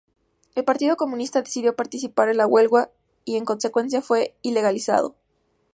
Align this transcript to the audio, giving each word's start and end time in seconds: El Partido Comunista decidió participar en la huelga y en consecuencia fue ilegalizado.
El 0.55 0.65
Partido 0.65 0.95
Comunista 0.97 1.43
decidió 1.43 1.75
participar 1.75 2.29
en 2.29 2.37
la 2.37 2.47
huelga 2.47 2.89
y 3.23 3.35
en 3.37 3.45
consecuencia 3.45 4.01
fue 4.01 4.35
ilegalizado. 4.41 5.15